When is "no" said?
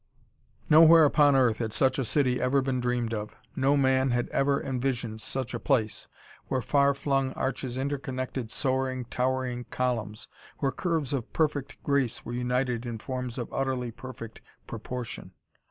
3.55-3.77